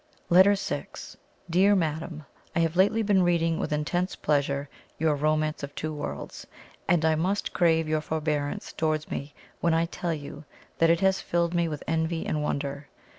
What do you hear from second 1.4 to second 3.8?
"DEAR MADAM, "I have lately been reading with